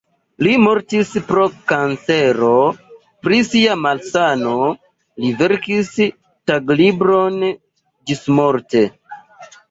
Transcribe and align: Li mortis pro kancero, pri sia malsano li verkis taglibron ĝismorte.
Li 0.45 0.53
mortis 0.61 1.09
pro 1.25 1.41
kancero, 1.71 2.47
pri 3.25 3.37
sia 3.49 3.75
malsano 3.81 4.53
li 5.25 5.29
verkis 5.41 5.91
taglibron 6.53 7.37
ĝismorte. 8.13 8.83